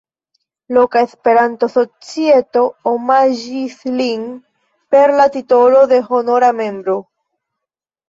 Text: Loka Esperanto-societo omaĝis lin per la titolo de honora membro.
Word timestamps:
Loka 0.77 1.03
Esperanto-societo 1.07 2.65
omaĝis 2.93 3.77
lin 4.01 4.27
per 4.91 5.17
la 5.23 5.31
titolo 5.41 5.87
de 5.97 6.05
honora 6.13 6.55
membro. 6.65 7.01